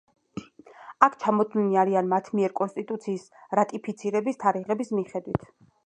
აქ 1.07 1.17
ჩამოთვლილნი 1.23 1.77
არიან 1.83 2.09
მათ 2.15 2.33
მიერ 2.39 2.57
კონსტიტუციის 2.63 3.29
რატიფიცირების 3.61 4.45
თარიღების 4.47 4.95
მიხედვით. 5.01 5.51